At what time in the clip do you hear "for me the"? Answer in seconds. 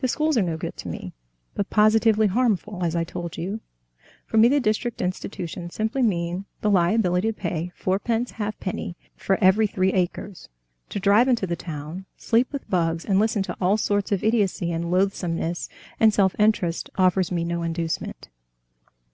4.26-4.58